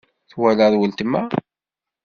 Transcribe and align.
Twalaḍ 0.31 0.73
weltma? 0.77 1.21